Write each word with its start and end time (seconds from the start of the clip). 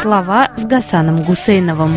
Слова 0.00 0.50
с 0.56 0.64
Гасаном 0.64 1.24
Гусейновым. 1.24 1.96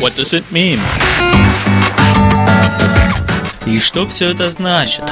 What 0.00 0.16
does 0.16 0.32
it 0.32 0.44
mean? 0.50 0.78
И 3.66 3.78
что 3.78 4.06
все 4.06 4.30
это 4.30 4.50
значит? 4.50 5.04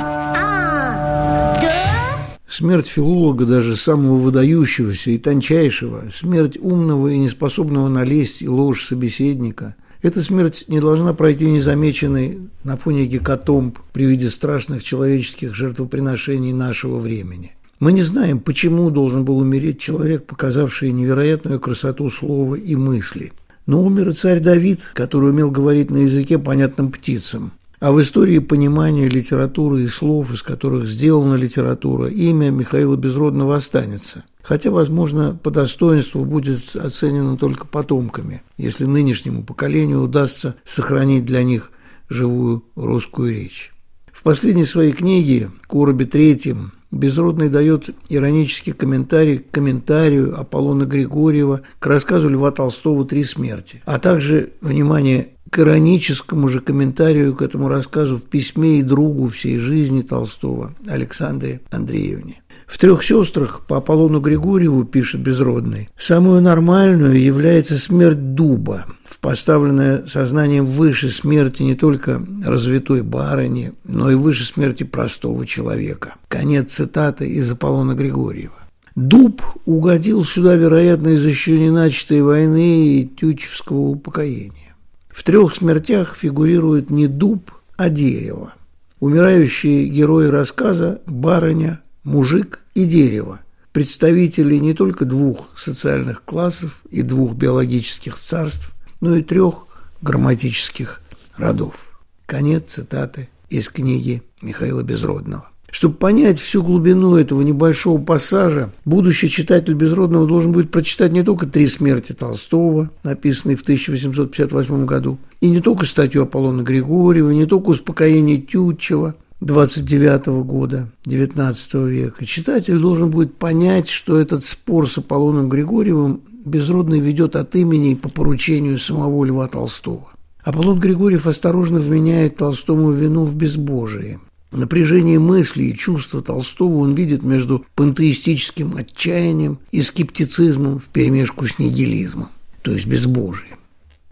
Смерть 2.47 2.89
филолога, 2.89 3.47
даже 3.47 3.77
самого 3.77 4.17
выдающегося 4.17 5.11
и 5.11 5.19
тончайшего, 5.19 6.11
смерть 6.13 6.59
умного 6.61 7.09
и 7.09 7.17
неспособного 7.17 7.89
налезть 7.89 8.43
и 8.43 8.49
ложь 8.49 8.85
собеседника– 8.85 9.75
эта 10.03 10.23
смерть 10.23 10.65
не 10.69 10.81
должна 10.81 11.13
пройти 11.13 11.45
незамеченной 11.45 12.39
на 12.65 12.79
фоне 12.79 13.05
гекатомб 13.05 13.79
при 13.93 14.07
виде 14.07 14.31
страшных 14.31 14.83
человеческих 14.83 15.55
жертвоприношений 15.55 16.55
нашего 16.55 16.99
времени. 16.99 17.55
Мы 17.81 17.93
не 17.93 18.03
знаем, 18.03 18.41
почему 18.41 18.91
должен 18.91 19.25
был 19.25 19.39
умереть 19.39 19.81
человек, 19.81 20.27
показавший 20.27 20.93
невероятную 20.93 21.59
красоту 21.59 22.11
слова 22.11 22.55
и 22.55 22.77
мысли. 22.77 23.33
Но 23.65 23.83
умер 23.83 24.11
и 24.11 24.13
царь 24.13 24.41
Давид, 24.41 24.83
который 24.93 25.31
умел 25.31 25.51
говорить 25.51 25.91
на 25.91 25.99
языке, 25.99 26.39
понятным 26.39 26.93
птицам. 26.93 27.53
А 27.79 27.93
в 27.93 28.01
истории 28.03 28.39
понимания 28.39 29.09
литературы 29.09 29.83
и 29.83 29.87
слов, 29.87 30.31
из 30.31 30.43
которых 30.43 30.87
сделана 30.87 31.37
литература, 31.37 32.09
имя 32.09 32.51
Михаила 32.51 32.97
Безродного 32.97 33.57
останется. 33.57 34.25
Хотя, 34.43 34.71
возможно, 34.71 35.39
по 35.43 35.51
достоинству 35.51 36.27
будет 36.27 36.77
оценено 36.77 37.39
только 37.39 37.67
потомками, 37.67 38.43
если 38.59 38.85
нынешнему 38.85 39.43
поколению 39.43 40.03
удастся 40.03 40.55
сохранить 40.65 41.25
для 41.25 41.43
них 41.43 41.73
живую 42.11 42.63
русскую 42.77 43.33
речь. 43.33 43.73
В 44.13 44.23
последней 44.23 44.65
своей 44.65 44.93
книге 44.93 45.51
«Коробе 45.67 46.05
третьем» 46.05 46.73
Безродный 46.91 47.49
дает 47.49 47.91
иронический 48.09 48.73
комментарий 48.73 49.39
к 49.39 49.51
комментарию 49.51 50.39
Аполлона 50.39 50.85
Григорьева 50.85 51.61
к 51.79 51.87
рассказу 51.87 52.29
Льва 52.29 52.51
Толстого 52.51 53.05
«Три 53.05 53.23
смерти», 53.23 53.81
а 53.85 53.99
также, 54.01 54.51
внимание, 54.61 55.29
к 55.51 55.59
ироническому 55.59 56.49
же 56.49 56.61
комментарию 56.61 57.35
к 57.35 57.43
этому 57.43 57.69
рассказу 57.69 58.17
в 58.17 58.23
письме 58.23 58.79
и 58.79 58.83
другу 58.83 59.29
всей 59.29 59.59
жизни 59.59 60.03
Толстого 60.03 60.75
Александре 60.89 61.61
Андреевне. 61.71 62.41
В 62.67 62.79
«Трех 62.79 63.03
сестрах» 63.03 63.67
по 63.67 63.79
Аполлону 63.79 64.21
Григорьеву, 64.21 64.85
пишет 64.85 65.23
Безродный, 65.23 65.89
самую 65.99 66.41
нормальную 66.41 67.21
является 67.21 67.77
смерть 67.79 68.35
дуба, 68.35 68.87
поставленная 69.21 70.07
сознанием 70.07 70.67
выше 70.67 71.11
смерти 71.11 71.65
не 71.65 71.75
только 71.75 72.25
развитой 72.45 73.03
барыни, 73.03 73.73
но 73.83 74.09
и 74.09 74.15
выше 74.15 74.45
смерти 74.45 74.85
простого 74.85 75.45
человека. 75.47 76.15
Конец 76.29 76.75
цитаты 76.75 77.29
из 77.29 77.51
Аполлона 77.51 77.95
Григорьева. 77.95 78.55
Дуб 78.95 79.43
угодил 79.65 80.25
сюда, 80.25 80.55
вероятно, 80.55 81.09
из 81.09 81.27
еще 81.27 81.59
не 81.59 81.71
начатой 81.71 82.23
войны 82.23 82.99
и 82.99 83.09
тючевского 83.09 83.79
упокоения. 83.79 84.70
В 85.11 85.23
трех 85.23 85.55
смертях 85.55 86.17
фигурирует 86.17 86.91
не 86.91 87.07
дуб, 87.07 87.53
а 87.77 87.89
дерево. 87.89 88.55
Умирающие 89.01 89.87
герои 89.89 90.27
рассказа– 90.27 91.01
барыня, 91.07 91.81
мужик 92.05 92.61
и 92.75 92.85
дерево– 92.85 93.41
представители 93.73 94.57
не 94.57 94.75
только 94.75 95.05
двух 95.05 95.57
социальных 95.59 96.25
классов 96.25 96.83
и 96.91 97.03
двух 97.03 97.35
биологических 97.35 98.17
царств, 98.17 98.75
но 99.01 99.17
и 99.17 99.23
трех 99.23 99.67
грамматических 100.03 101.01
родов. 101.37 102.01
Конец 102.27 102.73
цитаты 102.73 103.29
из 103.49 103.69
книги 103.69 104.23
Михаила 104.43 104.83
Безродного. 104.83 105.49
Чтобы 105.71 105.95
понять 105.95 106.39
всю 106.39 106.63
глубину 106.63 107.17
этого 107.17 107.43
небольшого 107.43 108.01
пассажа, 108.01 108.73
будущий 108.85 109.29
читатель 109.29 109.75
Безродного 109.75 110.27
должен 110.27 110.53
будет 110.53 110.71
прочитать 110.71 111.13
не 111.13 111.23
только 111.23 111.47
«Три 111.47 111.69
смерти» 111.69 112.13
Толстого, 112.13 112.91
написанные 113.05 113.57
в 113.57 113.63
1858 113.63 114.85
году, 114.85 115.19
и 115.41 115.49
не 115.49 115.61
только 115.61 115.87
статью 115.87 116.23
Аполлона 116.23 116.63
Григорьева, 116.63 117.31
не 117.31 117.47
только 117.47 117.71
«Успокоение 117.71 118.39
Тютчева», 118.39 119.15
29 119.41 120.45
года 120.45 120.91
19 121.07 121.75
века. 121.89 122.27
Читатель 122.27 122.79
должен 122.79 123.11
будет 123.11 123.37
понять, 123.37 123.89
что 123.89 124.19
этот 124.19 124.45
спор 124.45 124.87
с 124.89 124.99
Аполлоном 124.99 125.49
Григорьевым 125.49 126.21
Безродный 126.45 127.01
ведет 127.01 127.37
от 127.37 127.55
имени 127.55 127.93
и 127.93 127.95
по 127.95 128.09
поручению 128.09 128.79
самого 128.79 129.25
Льва 129.25 129.47
Толстого. 129.47 130.09
Аполлон 130.43 130.81
Григорьев 130.81 131.27
осторожно 131.27 131.79
вменяет 131.79 132.37
Толстому 132.37 132.93
вину 132.93 133.25
в 133.25 133.35
безбожие– 133.35 134.21
Напряжение 134.53 135.21
мысли 135.21 135.65
и 135.65 135.77
чувства 135.77 136.23
Толстого 136.23 136.79
он 136.79 136.95
видит 136.95 137.23
между 137.23 137.65
пантеистическим 137.77 138.77
отчаянием 138.77 139.61
и 139.71 139.81
скептицизмом 139.81 140.81
вперемешку 140.81 141.47
с 141.47 141.59
нигилизмом, 141.61 142.29
то 142.63 142.73
есть 142.73 142.87
безбожием. 142.87 143.59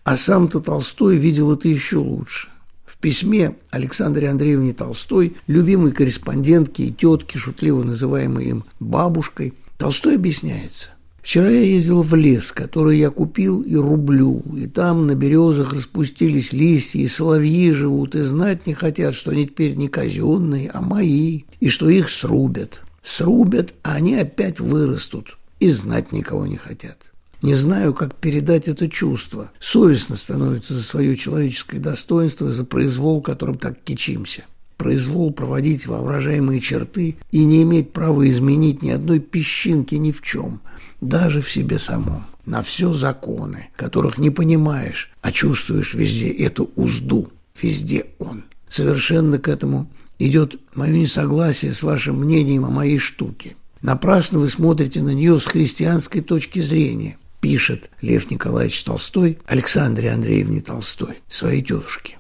А 0.05 0.17
сам-то 0.17 0.61
Толстой 0.61 1.17
видел 1.17 1.53
это 1.53 1.69
еще 1.69 1.97
лучше. 1.97 2.49
В 2.87 2.99
письме 2.99 3.57
Александре 3.71 4.31
Андреевне 4.31 4.73
Толстой, 4.73 5.37
любимой 5.49 5.93
корреспондентке 5.93 6.85
и 6.85 6.93
тетке, 6.93 7.39
шутливо 7.39 7.83
называемой 7.83 8.47
им 8.47 8.65
бабушкой, 8.79 9.55
Толстой 9.77 10.15
объясняется. 10.15 10.91
Вчера 11.29 11.51
я 11.51 11.61
ездил 11.61 12.01
в 12.01 12.15
лес, 12.15 12.53
который 12.53 12.99
я 12.99 13.11
купил 13.11 13.61
и 13.61 13.77
рублю, 13.77 14.43
и 14.57 14.67
там 14.67 15.07
на 15.07 15.15
березах 15.15 15.75
распустились 15.75 16.55
листья, 16.55 17.01
и 17.01 17.07
соловьи 17.07 17.71
живут, 17.71 18.15
и 18.15 18.23
знать 18.23 18.67
не 18.67 18.73
хотят, 18.73 19.13
что 19.13 19.33
они 19.33 19.47
теперь 19.47 19.75
не 19.75 19.89
казенные, 19.89 20.71
а 20.71 20.81
мои, 20.81 21.43
и 21.61 21.69
что 21.69 21.91
их 21.91 22.09
срубят. 22.09 22.81
Срубят, 23.03 23.75
а 23.83 23.97
они 23.97 24.15
опять 24.15 24.59
вырастут, 24.59 25.37
и 25.61 25.69
знать 25.69 26.13
никого 26.13 26.47
не 26.47 26.57
хотят. 26.57 26.97
Не 27.43 27.53
знаю, 27.53 27.93
как 27.93 28.15
передать 28.15 28.67
это 28.67 28.89
чувство. 28.89 29.53
Совестно 29.61 30.17
становится 30.17 30.73
за 30.73 30.83
свое 30.83 31.15
человеческое 31.15 31.79
достоинство, 31.79 32.51
за 32.51 32.65
произвол, 32.65 33.21
которым 33.21 33.59
так 33.59 33.79
кичимся 33.85 34.45
произвол 34.79 35.33
проводить 35.33 35.87
воображаемые 35.87 36.61
черты 36.61 37.17
и 37.31 37.45
не 37.45 37.63
иметь 37.65 37.93
права 37.93 38.27
изменить 38.31 38.81
ни 38.81 38.91
одной 38.91 39.19
песчинки 39.19 39.97
ни 39.97 40.13
в 40.13 40.23
чем, 40.23 40.61
даже 41.03 41.43
в 41.43 41.53
себе 41.53 41.79
самом. 41.79 42.25
На 42.47 42.63
все 42.63 42.95
законы, 42.95 43.69
которых 43.77 44.17
не 44.17 44.31
понимаешь, 44.31 45.13
а 45.21 45.33
чувствуешь 45.33 45.93
везде 45.93 46.31
эту 46.31 46.71
узду, 46.77 47.29
везде 47.61 48.07
он. 48.19 48.45
Совершенно 48.69 49.39
к 49.39 49.49
этому 49.49 49.91
идет 50.19 50.57
мое 50.75 50.97
несогласие 50.97 51.75
с 51.75 51.83
вашим 51.83 52.21
мнением 52.21 52.65
о 52.65 52.71
моей 52.71 52.99
штуке. 52.99 53.57
Напрасно 53.83 54.39
вы 54.39 54.49
смотрите 54.49 55.03
на 55.03 55.11
нее 55.11 55.39
с 55.39 55.47
христианской 55.47 56.21
точки 56.21 56.61
зрения, 56.61 57.19
пишет 57.41 57.91
Лев 58.01 58.31
Николаевич 58.31 58.83
Толстой 58.85 59.39
Александре 59.47 60.11
Андреевне 60.11 60.61
Толстой, 60.61 61.19
своей 61.29 61.63
тетушке. 61.63 62.18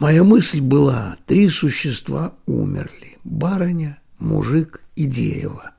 Моя 0.00 0.24
мысль 0.24 0.62
была, 0.62 1.18
три 1.26 1.50
существа 1.50 2.32
умерли– 2.46 3.18
барыня, 3.24 3.98
мужик 4.18 4.82
и 4.96 5.04
дерево. 5.04 5.72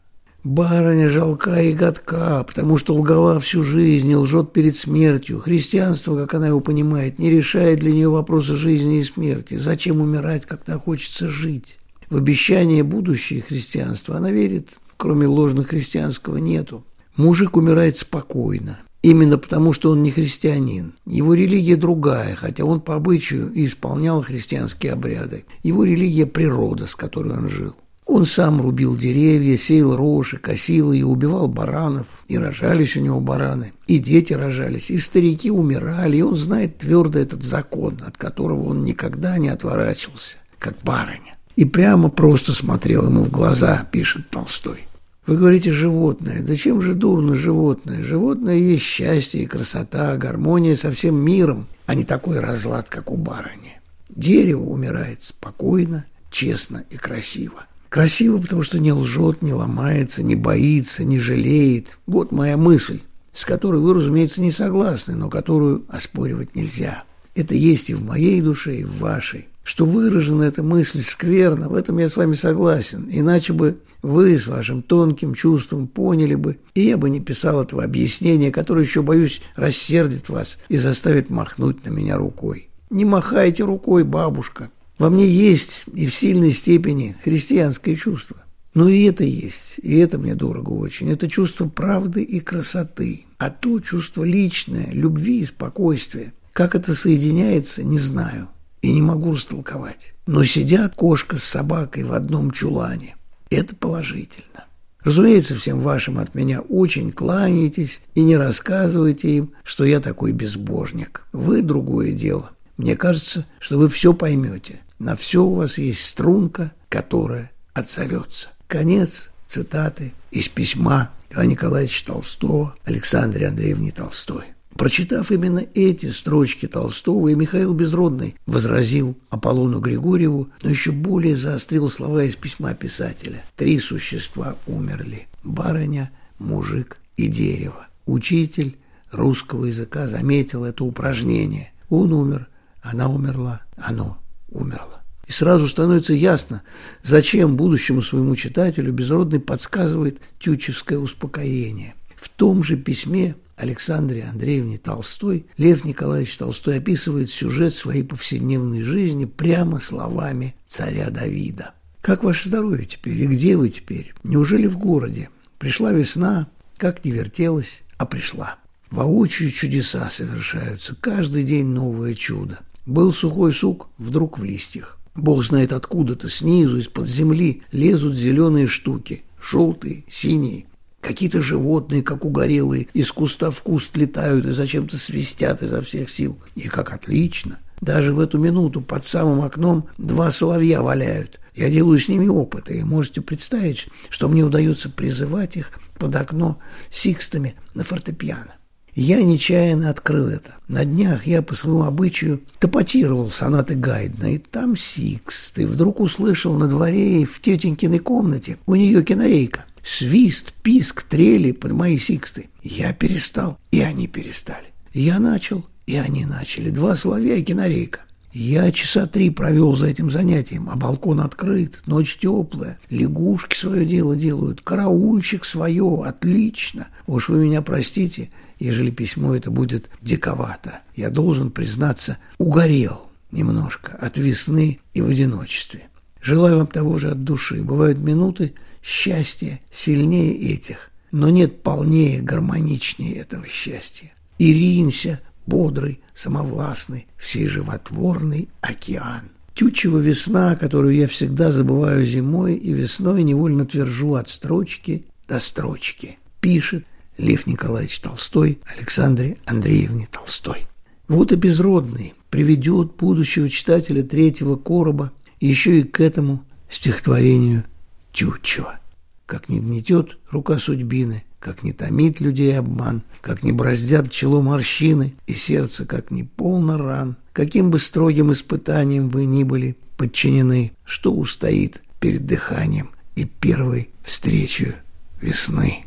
Барыня 0.44 1.10
жалка 1.10 1.60
и 1.60 1.74
гадка, 1.74 2.44
потому 2.44 2.78
что 2.78 2.94
лгала 2.94 3.40
всю 3.40 3.64
жизнь 3.64 4.12
и 4.12 4.16
лжет 4.16 4.54
перед 4.54 4.76
смертью. 4.76 5.40
Христианство, 5.40 6.16
как 6.16 6.36
она 6.36 6.50
его 6.50 6.60
понимает, 6.60 7.18
не 7.18 7.32
решает 7.32 7.80
для 7.80 7.94
нее 7.94 8.10
вопросы 8.10 8.56
жизни 8.56 9.00
и 9.00 9.04
смерти. 9.04 9.56
Зачем 9.56 10.02
умирать, 10.02 10.46
когда 10.46 10.78
хочется 10.78 11.28
жить? 11.28 11.80
В 12.12 12.18
обещание 12.18 12.84
будущее 12.84 13.42
христианства 13.42 14.18
она 14.18 14.30
верит, 14.30 14.78
кроме 14.98 15.26
ложно-христианского 15.26 16.38
нету. 16.38 16.86
Мужик 17.16 17.58
умирает 17.58 17.98
спокойно, 17.98 18.78
Именно 19.02 19.40
потому, 19.40 19.74
что 19.74 19.92
он 19.92 20.04
не 20.04 20.12
христианин. 20.12 20.94
Его 21.08 21.34
религия 21.34 21.76
другая, 21.76 22.36
хотя 22.36 22.66
он 22.66 22.82
по 22.82 22.96
обычаю 22.96 23.52
и 23.52 23.66
исполнял 23.66 24.22
христианские 24.22 24.94
обряды. 24.94 25.46
Его 25.64 25.84
религия– 25.84 26.26
природа, 26.28 26.86
с 26.86 26.96
которой 26.96 27.34
он 27.34 27.50
жил. 27.50 27.76
Он 28.06 28.26
сам 28.26 28.62
рубил 28.62 28.98
деревья, 28.98 29.58
сеял 29.58 29.96
рожи, 29.96 30.38
косил 30.38 30.92
и 30.92 31.02
убивал 31.02 31.48
баранов, 31.48 32.08
и 32.28 32.38
рожались 32.38 32.98
у 32.98 33.00
него 33.00 33.22
бараны, 33.22 33.74
и 33.88 34.00
дети 34.00 34.34
рожались, 34.34 34.92
и 34.92 34.98
старики 34.98 35.50
умирали, 35.50 36.18
и 36.18 36.22
он 36.22 36.36
знает 36.36 36.80
твердо 36.80 37.20
этот 37.20 37.42
закон, 37.42 38.02
от 38.06 38.18
которого 38.18 38.70
он 38.70 38.84
никогда 38.84 39.38
не 39.38 39.48
отворачивался, 39.48 40.38
как 40.60 40.76
барыня. 40.84 41.38
И 41.56 41.64
прямо 41.64 42.10
просто 42.10 42.54
смотрел 42.54 43.08
ему 43.08 43.24
в 43.24 43.32
глаза, 43.32 43.88
пишет 43.92 44.30
Толстой. 44.30 44.88
Вы 45.32 45.38
говорите 45.38 45.72
«животное». 45.72 46.42
Да 46.42 46.58
чем 46.58 46.82
же 46.82 46.94
дурно 46.94 47.36
животное? 47.36 48.04
Животное 48.04 48.58
есть 48.58 48.84
счастье 48.84 49.48
красота, 49.48 50.18
гармония 50.18 50.76
со 50.76 50.92
всем 50.92 51.16
миром, 51.16 51.68
а 51.86 51.96
не 51.96 52.04
такой 52.04 52.42
разлад, 52.42 52.90
как 52.90 53.10
у 53.10 53.16
барыни. 53.16 53.80
Дерево 54.10 54.66
умирает 54.66 55.24
спокойно, 55.24 56.06
честно 56.30 56.84
и 56.90 56.98
красиво. 56.98 57.66
Красиво, 57.88 58.40
потому 58.40 58.62
что 58.62 58.78
не 58.78 58.92
лжет, 58.92 59.42
не 59.42 59.54
ломается, 59.54 60.22
не 60.22 60.36
боится, 60.36 61.06
не 61.06 61.18
жалеет. 61.18 61.98
Вот 62.08 62.34
моя 62.34 62.58
мысль, 62.58 63.00
с 63.32 63.46
которой 63.46 63.80
вы, 63.80 63.94
разумеется, 63.94 64.42
не 64.42 64.52
согласны, 64.52 65.16
но 65.16 65.30
которую 65.30 65.86
оспоривать 65.88 66.58
нельзя. 66.58 67.06
Это 67.36 67.56
есть 67.56 67.90
и 67.90 67.94
в 67.94 68.04
моей 68.04 68.42
душе, 68.42 68.80
и 68.80 68.84
в 68.84 68.98
вашей. 68.98 69.48
Что 69.64 69.86
выражена 69.86 70.44
эта 70.44 70.64
мысль 70.64 71.02
скверно, 71.02 71.70
в 71.70 71.76
этом 71.76 72.00
я 72.00 72.10
с 72.10 72.18
вами 72.18 72.34
согласен. 72.34 73.08
Иначе 73.10 73.54
бы 73.54 73.78
вы 74.02 74.38
с 74.38 74.48
вашим 74.48 74.82
тонким 74.82 75.36
чувством 75.36 75.88
поняли 75.88 76.36
бы, 76.36 76.58
и 76.74 76.82
я 76.82 76.98
бы 76.98 77.10
не 77.10 77.20
писал 77.20 77.62
этого 77.62 77.84
объяснения, 77.84 78.52
которое 78.52 78.84
еще, 78.84 79.04
боюсь, 79.04 79.42
рассердит 79.56 80.30
вас 80.30 80.58
и 80.68 80.78
заставит 80.78 81.30
махнуть 81.30 81.86
на 81.86 81.92
меня 81.92 82.18
рукой. 82.18 82.70
Не 82.90 83.06
махайте 83.06 83.64
рукой, 83.64 84.04
бабушка. 84.04 84.72
Во 84.98 85.10
мне 85.10 85.28
есть 85.28 85.86
и 85.94 86.08
в 86.08 86.16
сильной 86.16 86.52
степени 86.52 87.16
христианское 87.24 87.96
чувство. 87.96 88.44
Но 88.74 88.88
и 88.88 89.04
это 89.04 89.24
есть, 89.24 89.80
и 89.84 89.98
это 89.98 90.18
мне 90.18 90.34
дорого 90.34 90.70
очень. 90.70 91.12
Это 91.12 91.28
чувство 91.28 91.68
правды 91.68 92.24
и 92.24 92.40
красоты. 92.40 93.26
А 93.38 93.50
то 93.50 93.80
чувство 93.80 94.24
личное, 94.24 94.90
любви 94.92 95.40
и 95.40 95.46
спокойствия. 95.46 96.34
Как 96.54 96.74
это 96.74 96.96
соединяется, 96.96 97.84
не 97.84 98.00
знаю 98.00 98.50
и 98.82 98.92
не 98.92 99.02
могу 99.02 99.34
растолковать. 99.34 100.14
Но 100.26 100.44
сидят 100.44 100.96
кошка 100.96 101.38
с 101.38 101.44
собакой 101.44 102.04
в 102.04 102.14
одном 102.14 102.52
чулане. 102.52 103.16
Это 103.50 103.76
положительно. 103.76 104.66
Разумеется, 105.04 105.56
всем 105.56 105.80
вашим 105.80 106.20
от 106.20 106.36
меня 106.36 106.62
очень 106.62 107.12
кланяетесь 107.12 108.02
и 108.14 108.22
не 108.22 108.38
рассказывайте 108.38 109.38
им, 109.38 109.54
что 109.64 109.84
я 109.84 110.00
такой 110.00 110.32
безбожник. 110.32 111.26
Вы 111.32 111.64
другое 111.64 112.12
дело. 112.12 112.52
Мне 112.78 112.96
кажется, 112.96 113.46
что 113.60 113.78
вы 113.78 113.90
все 113.90 114.14
поймете. 114.14 114.82
На 115.00 115.16
все 115.16 115.44
у 115.44 115.56
вас 115.56 115.80
есть 115.80 116.06
струнка, 116.06 116.72
которая 116.88 117.52
отзовется. 117.74 118.50
Конец 118.68 119.32
цитаты 119.48 120.14
из 120.30 120.48
письма 120.48 121.12
Ивана 121.32 121.48
Николаевича 121.50 122.06
Толстого 122.06 122.76
Александре 122.86 123.48
Андреевне 123.48 123.92
Толстой. 123.92 124.46
Прочитав 124.82 125.30
именно 125.32 125.64
эти 125.76 126.08
строчки 126.08 126.68
Толстого, 126.68 127.28
и 127.28 127.36
Михаил 127.36 127.76
Безродный 127.76 128.34
возразил 128.48 129.16
Аполлону 129.30 129.80
Григорьеву, 129.80 130.50
но 130.64 130.72
еще 130.72 130.92
более 130.92 131.36
заострил 131.36 131.88
слова 131.88 132.24
из 132.24 132.36
письма 132.36 132.74
писателя. 132.74 133.44
Три 133.56 133.78
существа 133.78 134.56
умерли– 134.66 135.28
барыня, 135.44 136.10
мужик 136.40 136.98
и 137.16 137.28
дерево. 137.28 137.90
Учитель 138.08 138.76
русского 139.12 139.66
языка 139.66 140.08
заметил 140.08 140.66
это 140.66 140.84
упражнение. 140.84 141.74
Он 141.90 142.12
умер, 142.12 142.48
она 142.82 143.08
умерла, 143.08 143.62
оно 143.78 144.18
умерло. 144.50 145.04
И 145.28 145.32
сразу 145.32 145.68
становится 145.68 146.14
ясно, 146.14 146.64
зачем 147.04 147.56
будущему 147.56 148.02
своему 148.02 148.36
читателю 148.36 148.92
Безродный 148.94 149.42
подсказывает 149.42 150.20
тючевское 150.40 150.98
успокоение. 150.98 151.94
В 152.16 152.30
том 152.30 152.64
же 152.64 152.78
письме 152.78 153.36
Александре 153.62 154.24
Андреевне 154.24 154.80
Толстой 154.80 155.46
Лев 155.58 155.86
Николаевич 155.86 156.36
Толстой 156.38 156.80
описывает 156.80 157.30
сюжет 157.30 157.76
своей 157.76 158.04
повседневной 158.04 158.82
жизни 158.82 159.26
прямо 159.26 159.80
словами 159.80 160.56
царя 160.66 161.12
Давида. 161.12 161.76
«Как 162.02 162.24
ваше 162.24 162.50
здоровье 162.50 162.86
теперь? 162.86 163.20
И 163.20 163.28
где 163.28 163.56
вы 163.56 163.70
теперь? 163.70 164.16
Неужели 164.24 164.66
в 164.66 164.80
городе? 164.80 165.30
Пришла 165.60 165.92
весна, 165.92 166.48
как 166.78 167.06
не 167.06 167.12
вертелась, 167.12 167.84
а 167.98 168.08
пришла. 168.08 168.56
Воочию 168.90 169.52
чудеса 169.52 170.10
совершаются, 170.10 170.96
каждый 171.00 171.44
день 171.44 171.68
новое 171.68 172.16
чудо. 172.16 172.60
Был 172.88 173.14
сухой 173.14 173.54
сук, 173.54 173.90
вдруг 174.00 174.40
в 174.40 174.44
листьях. 174.44 174.98
Бог 175.16 175.44
знает 175.44 175.72
откуда-то, 175.72 176.30
снизу, 176.30 176.80
из-под 176.80 177.08
земли, 177.08 177.62
лезут 177.72 178.16
зеленые 178.16 178.66
штуки, 178.66 179.22
желтые, 179.40 180.04
синие. 180.10 180.66
Какие-то 181.02 181.42
животные, 181.42 182.04
как 182.04 182.24
угорелые, 182.26 182.88
из 182.94 183.12
куста 183.12 183.50
в 183.50 183.62
куст 183.64 183.98
летают 183.98 184.46
и 184.46 184.52
зачем-то 184.52 184.98
свистят 184.98 185.64
изо 185.64 185.82
всех 185.82 186.10
сил. 186.10 186.38
И 186.56 186.68
как 186.68 186.94
отлично. 186.94 187.60
Даже 187.82 188.14
в 188.14 188.20
эту 188.20 188.38
минуту 188.38 188.82
под 188.82 189.04
самым 189.04 189.42
окном 189.42 189.88
два 189.98 190.30
соловья 190.30 190.82
валяют. 190.82 191.40
Я 191.56 191.70
делаю 191.70 192.00
с 192.00 192.08
ними 192.08 192.28
опыты, 192.28 192.78
и 192.78 192.84
можете 192.84 193.22
представить, 193.22 193.88
что 194.10 194.30
мне 194.30 194.44
удается 194.44 194.90
призывать 194.90 195.58
их 195.58 195.72
под 195.98 196.16
окно 196.16 196.60
сикстами 196.90 197.56
на 197.74 197.84
фортепиано. 197.84 198.56
Я 198.94 199.24
нечаянно 199.24 199.90
открыл 199.90 200.28
это. 200.28 200.56
На 200.68 200.84
днях 200.84 201.26
я 201.26 201.42
по 201.42 201.56
своему 201.56 201.84
обычаю 201.84 202.42
тапотировал 202.60 203.32
сонаты 203.32 203.76
Гайдна, 203.76 204.36
и 204.36 204.38
там 204.38 204.76
сиксты, 204.76 205.58
и 205.60 205.66
вдруг 205.66 206.02
услышал 206.02 206.54
на 206.56 206.68
дворе 206.68 207.26
в 207.26 207.42
тетенькиной 207.42 208.00
комнате, 208.00 208.58
у 208.66 208.76
нее 208.76 209.02
канарейка, 209.04 209.66
свист, 209.84 210.54
писк, 210.64 211.04
трели 211.04 211.52
под 211.52 211.72
мои 211.74 211.98
сиксты. 211.98 212.50
Я 212.64 212.94
перестал, 212.94 213.58
и 213.72 213.82
они 213.82 214.08
перестали. 214.08 214.68
Я 214.94 215.20
начал, 215.20 215.66
и 215.88 215.96
они 215.96 216.26
начали. 216.26 216.70
Два 216.70 216.96
соловья 216.96 217.36
и 217.36 217.44
канарейка. 217.44 218.02
Я 218.34 218.72
часа 218.72 219.08
три 219.08 219.30
провел 219.30 219.74
за 219.74 219.88
этим 219.88 220.10
занятием, 220.10 220.70
а 220.70 220.78
балкон 220.78 221.20
открыт, 221.20 221.82
ночь 221.86 222.18
теплая, 222.18 222.80
лягушки 222.90 223.58
свое 223.58 223.86
дело 223.86 224.16
делают, 224.16 224.62
караульщик 224.62 225.44
свое, 225.44 226.04
отлично. 226.06 226.88
Уж 227.08 227.28
вы 227.28 227.46
меня 227.46 227.62
простите, 227.62 228.30
ежели 228.58 228.90
письмо 228.90 229.36
это 229.36 229.52
будет 229.52 229.90
диковато. 230.02 230.80
Я 230.96 231.10
должен 231.10 231.52
признаться, 231.52 232.20
угорел 232.38 233.08
немножко 233.32 233.98
от 234.00 234.16
весны 234.16 234.80
и 234.94 235.02
в 235.02 235.10
одиночестве. 235.10 235.90
Желаю 236.22 236.60
вам 236.60 236.68
того 236.68 236.98
же 237.00 237.12
от 237.12 237.24
души. 237.24 237.64
Бывают 237.64 237.98
минуты 237.98 238.54
счастья 238.82 239.60
сильнее 239.72 240.54
этих, 240.54 240.92
но 241.12 241.30
нет 241.30 241.62
полнее, 241.64 242.22
гармоничнее 242.22 243.16
этого 243.16 243.48
счастья. 243.48 244.14
Иринься, 244.40 245.22
бодрый, 245.46 246.02
самовластный, 246.14 247.08
всей 247.18 247.48
животворный 247.48 248.50
океан. 248.62 249.32
Тючева 249.54 249.98
весна, 249.98 250.56
которую 250.56 250.96
я 250.96 251.08
всегда 251.08 251.52
забываю 251.52 252.06
зимой, 252.06 252.56
и 252.56 252.72
весной 252.72 253.24
невольно 253.24 253.66
твержу 253.66 254.16
от 254.16 254.30
строчки 254.30 255.06
до 255.28 255.40
строчки. 255.40 256.18
Пишет 256.40 256.86
Лев 257.18 257.46
Николаевич 257.46 258.00
Толстой 258.00 258.60
Александре 258.66 259.38
Андреевне 259.46 260.08
Толстой. 260.10 260.66
Вот 261.08 261.32
и 261.32 261.36
безродный 261.36 262.14
приведет 262.30 262.96
будущего 262.96 263.50
читателя 263.50 264.02
третьего 264.02 264.56
короба 264.56 265.12
еще 265.42 265.80
и 265.80 265.84
к 265.84 266.00
этому 266.00 266.46
стихотворению 266.70 267.66
Тютчева. 268.12 268.80
Как 269.26 269.50
не 269.50 269.60
гнетет 269.60 270.18
рука 270.30 270.58
судьбины, 270.58 271.24
как 271.40 271.64
не 271.64 271.74
томит 271.74 272.20
людей 272.20 272.58
обман, 272.58 273.02
как 273.22 273.44
не 273.44 273.52
браздят 273.52 274.12
чело 274.12 274.42
морщины, 274.42 275.16
и 275.26 275.34
сердце 275.34 275.86
как 275.86 276.12
не 276.12 276.24
полно 276.24 276.78
ран, 276.78 277.16
каким 277.34 277.72
бы 277.72 277.80
строгим 277.80 278.32
испытанием 278.32 279.10
вы 279.10 279.26
ни 279.26 279.44
были 279.44 279.78
подчинены, 279.98 280.74
что 280.84 281.14
устоит 281.14 281.82
перед 282.00 282.26
дыханием 282.26 282.92
и 283.16 283.26
первой 283.26 283.90
встречей 284.04 284.76
весны. 285.22 285.86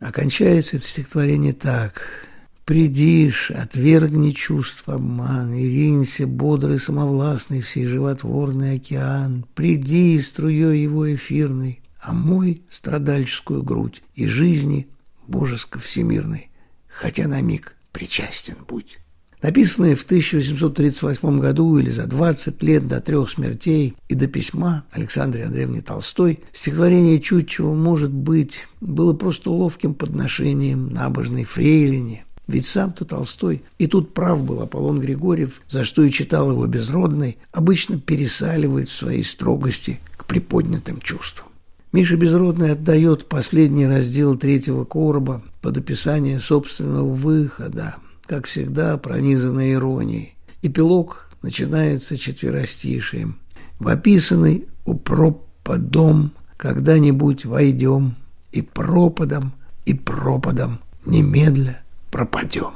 Окончается 0.00 0.76
это 0.76 0.84
стихотворение 0.84 1.52
так. 1.52 2.27
«Придишь, 2.68 3.50
отвергни 3.50 4.32
чувств 4.32 4.90
обман, 4.90 5.54
и 5.54 5.66
ринься, 5.66 6.26
бодрый, 6.26 6.78
самовластный, 6.78 7.62
всей 7.62 7.86
животворный 7.86 8.74
океан. 8.74 9.46
Приди 9.54 10.20
струей 10.20 10.82
его 10.82 11.10
эфирной, 11.14 11.80
а 11.98 12.12
мой 12.12 12.60
страдальческую 12.68 13.62
грудь 13.62 14.02
и 14.14 14.26
жизни 14.26 14.86
божеско-всемирной, 15.28 16.50
хотя 16.88 17.26
на 17.26 17.40
миг 17.40 17.74
причастен 17.90 18.56
будь». 18.68 18.98
Написанное 19.40 19.94
в 19.94 20.02
1838 20.02 21.40
году 21.40 21.78
или 21.78 21.88
за 21.88 22.06
20 22.06 22.62
лет 22.64 22.88
до 22.88 23.00
трех 23.00 23.30
смертей 23.30 23.94
и 24.08 24.14
до 24.14 24.26
письма 24.26 24.84
Александре 24.90 25.44
Андреевне 25.44 25.80
Толстой, 25.80 26.40
стихотворение 26.52 27.20
Чутчева, 27.20 27.72
может 27.72 28.10
быть, 28.10 28.66
было 28.80 29.12
просто 29.12 29.50
ловким 29.50 29.94
подношением 29.94 30.88
набожной 30.92 31.44
фрейлине, 31.44 32.24
ведь 32.48 32.66
сам-то 32.66 33.04
Толстой, 33.04 33.62
и 33.78 33.86
тут 33.86 34.12
прав 34.12 34.42
был 34.42 34.60
Аполлон 34.60 35.00
Григорьев, 35.00 35.62
за 35.68 35.84
что 35.84 36.02
и 36.02 36.10
читал 36.10 36.50
его 36.50 36.66
безродный, 36.66 37.38
обычно 37.52 38.00
пересаливает 38.00 38.88
в 38.88 38.96
своей 38.96 39.22
строгости 39.22 40.00
к 40.16 40.24
приподнятым 40.24 41.00
чувствам. 41.00 41.46
Миша 41.92 42.16
Безродный 42.16 42.72
отдает 42.72 43.26
последний 43.28 43.86
раздел 43.86 44.34
третьего 44.34 44.84
короба 44.84 45.42
под 45.62 45.78
описание 45.78 46.40
собственного 46.40 47.08
выхода– 47.08 47.96
как 48.28 48.46
всегда, 48.46 48.98
пронизанной 48.98 49.72
иронией. 49.72 50.34
Эпилог 50.60 51.30
начинается 51.40 52.18
четверостишием. 52.18 53.38
В 53.78 53.88
описанный 53.88 54.68
у 54.84 54.94
пропадом 54.94 56.32
когда-нибудь 56.58 57.46
войдем, 57.46 58.16
и 58.52 58.60
пропадом, 58.60 59.54
и 59.86 59.94
пропадом 59.94 60.80
немедля 61.06 61.82
пропадем. 62.10 62.74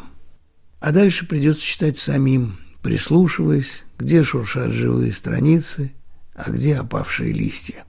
А 0.80 0.92
дальше 0.92 1.26
придется 1.26 1.62
читать 1.62 1.98
самим, 1.98 2.58
прислушиваясь, 2.82 3.84
где 3.98 4.22
шуршат 4.22 4.70
живые 4.70 5.12
страницы, 5.12 5.92
а 6.34 6.50
где 6.50 6.76
опавшие 6.76 7.32
листья. 7.32 7.84